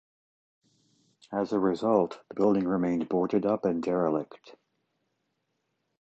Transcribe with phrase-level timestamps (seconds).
[1.31, 4.55] As a result, the building remained boarded up and derelict.